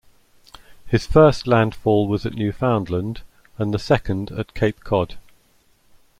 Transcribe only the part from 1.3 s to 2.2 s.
landfall